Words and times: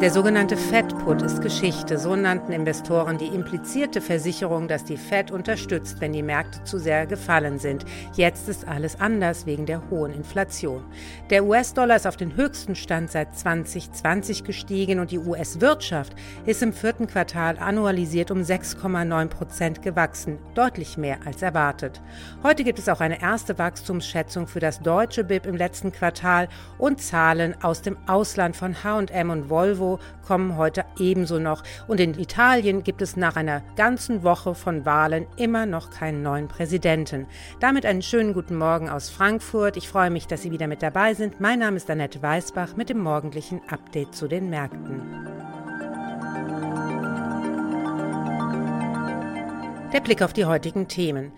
Der 0.00 0.10
sogenannte 0.10 0.56
Fed-Put 0.56 1.20
ist 1.20 1.42
Geschichte. 1.42 1.98
So 1.98 2.16
nannten 2.16 2.52
Investoren 2.52 3.18
die 3.18 3.26
implizierte 3.26 4.00
Versicherung, 4.00 4.66
dass 4.66 4.82
die 4.82 4.96
Fed 4.96 5.30
unterstützt, 5.30 6.00
wenn 6.00 6.14
die 6.14 6.22
Märkte 6.22 6.64
zu 6.64 6.78
sehr 6.78 7.06
gefallen 7.06 7.58
sind. 7.58 7.84
Jetzt 8.14 8.48
ist 8.48 8.66
alles 8.66 8.98
anders 8.98 9.44
wegen 9.44 9.66
der 9.66 9.90
hohen 9.90 10.14
Inflation. 10.14 10.82
Der 11.28 11.44
US-Dollar 11.44 11.96
ist 11.96 12.06
auf 12.06 12.16
den 12.16 12.34
höchsten 12.34 12.76
Stand 12.76 13.10
seit 13.10 13.38
2020 13.38 14.42
gestiegen 14.44 15.00
und 15.00 15.10
die 15.10 15.18
US-Wirtschaft 15.18 16.14
ist 16.46 16.62
im 16.62 16.72
vierten 16.72 17.06
Quartal 17.06 17.58
annualisiert 17.58 18.30
um 18.30 18.40
6,9 18.40 19.26
Prozent 19.26 19.82
gewachsen, 19.82 20.38
deutlich 20.54 20.96
mehr 20.96 21.18
als 21.26 21.42
erwartet. 21.42 22.00
Heute 22.42 22.64
gibt 22.64 22.78
es 22.78 22.88
auch 22.88 23.00
eine 23.00 23.20
erste 23.20 23.58
Wachstumsschätzung 23.58 24.46
für 24.46 24.60
das 24.60 24.80
deutsche 24.80 25.24
BIP 25.24 25.44
im 25.44 25.56
letzten 25.56 25.92
Quartal 25.92 26.48
und 26.78 27.02
Zahlen 27.02 27.54
aus 27.62 27.82
dem 27.82 27.98
Ausland 28.06 28.56
von 28.56 28.82
H&M 28.82 29.28
und 29.28 29.50
Volvo 29.50 29.89
kommen 30.26 30.56
heute 30.56 30.84
ebenso 30.98 31.38
noch. 31.38 31.62
Und 31.88 32.00
in 32.00 32.18
Italien 32.18 32.82
gibt 32.82 33.02
es 33.02 33.16
nach 33.16 33.36
einer 33.36 33.62
ganzen 33.76 34.22
Woche 34.22 34.54
von 34.54 34.84
Wahlen 34.84 35.26
immer 35.36 35.66
noch 35.66 35.90
keinen 35.90 36.22
neuen 36.22 36.48
Präsidenten. 36.48 37.26
Damit 37.58 37.86
einen 37.86 38.02
schönen 38.02 38.34
guten 38.34 38.56
Morgen 38.56 38.88
aus 38.88 39.10
Frankfurt. 39.10 39.76
Ich 39.76 39.88
freue 39.88 40.10
mich, 40.10 40.26
dass 40.26 40.42
Sie 40.42 40.52
wieder 40.52 40.66
mit 40.66 40.82
dabei 40.82 41.14
sind. 41.14 41.40
Mein 41.40 41.58
Name 41.58 41.76
ist 41.76 41.90
Annette 41.90 42.22
Weißbach 42.22 42.76
mit 42.76 42.90
dem 42.90 42.98
morgendlichen 42.98 43.60
Update 43.68 44.14
zu 44.14 44.28
den 44.28 44.50
Märkten. 44.50 45.02
Der 49.92 50.00
Blick 50.00 50.22
auf 50.22 50.32
die 50.32 50.44
heutigen 50.44 50.86
Themen. 50.86 51.32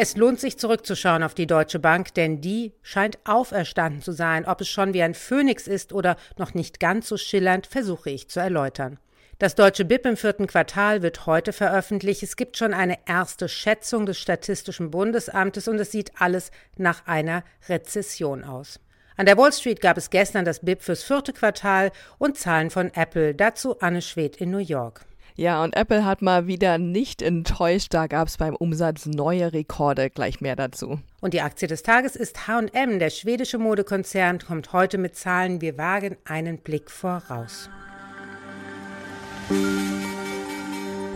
Es 0.00 0.16
lohnt 0.16 0.38
sich 0.38 0.56
zurückzuschauen 0.56 1.24
auf 1.24 1.34
die 1.34 1.48
Deutsche 1.48 1.80
Bank, 1.80 2.14
denn 2.14 2.40
die 2.40 2.72
scheint 2.82 3.18
auferstanden 3.24 4.00
zu 4.00 4.12
sein. 4.12 4.46
Ob 4.46 4.60
es 4.60 4.68
schon 4.68 4.94
wie 4.94 5.02
ein 5.02 5.12
Phönix 5.12 5.66
ist 5.66 5.92
oder 5.92 6.16
noch 6.36 6.54
nicht 6.54 6.78
ganz 6.78 7.08
so 7.08 7.16
schillernd, 7.16 7.66
versuche 7.66 8.10
ich 8.10 8.28
zu 8.28 8.38
erläutern. 8.38 9.00
Das 9.40 9.56
deutsche 9.56 9.84
BIP 9.84 10.06
im 10.06 10.16
vierten 10.16 10.46
Quartal 10.46 11.02
wird 11.02 11.26
heute 11.26 11.52
veröffentlicht. 11.52 12.22
Es 12.22 12.36
gibt 12.36 12.56
schon 12.56 12.74
eine 12.74 12.96
erste 13.06 13.48
Schätzung 13.48 14.06
des 14.06 14.20
Statistischen 14.20 14.92
Bundesamtes 14.92 15.66
und 15.66 15.80
es 15.80 15.90
sieht 15.90 16.12
alles 16.20 16.52
nach 16.76 17.08
einer 17.08 17.42
Rezession 17.68 18.44
aus. 18.44 18.78
An 19.16 19.26
der 19.26 19.36
Wall 19.36 19.52
Street 19.52 19.80
gab 19.80 19.96
es 19.96 20.10
gestern 20.10 20.44
das 20.44 20.60
BIP 20.60 20.80
fürs 20.80 21.02
vierte 21.02 21.32
Quartal 21.32 21.90
und 22.18 22.38
Zahlen 22.38 22.70
von 22.70 22.94
Apple. 22.94 23.34
Dazu 23.34 23.80
Anne 23.80 24.00
Schwedt 24.00 24.36
in 24.36 24.52
New 24.52 24.58
York. 24.58 25.07
Ja, 25.38 25.62
und 25.62 25.76
Apple 25.76 26.04
hat 26.04 26.20
mal 26.20 26.48
wieder 26.48 26.78
nicht 26.78 27.22
enttäuscht. 27.22 27.94
Da 27.94 28.08
gab 28.08 28.26
es 28.26 28.38
beim 28.38 28.56
Umsatz 28.56 29.06
neue 29.06 29.52
Rekorde. 29.52 30.10
Gleich 30.10 30.40
mehr 30.40 30.56
dazu. 30.56 30.98
Und 31.20 31.32
die 31.32 31.42
Aktie 31.42 31.68
des 31.68 31.84
Tages 31.84 32.16
ist 32.16 32.48
HM. 32.48 32.98
Der 32.98 33.10
schwedische 33.10 33.58
Modekonzern 33.58 34.40
kommt 34.40 34.72
heute 34.72 34.98
mit 34.98 35.14
Zahlen. 35.14 35.60
Wir 35.60 35.78
wagen 35.78 36.16
einen 36.24 36.58
Blick 36.58 36.90
voraus. 36.90 37.70